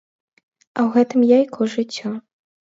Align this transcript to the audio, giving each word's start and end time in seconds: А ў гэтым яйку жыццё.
А 0.77 0.81
ў 0.85 0.87
гэтым 0.95 1.27
яйку 1.37 1.71
жыццё. 1.77 2.17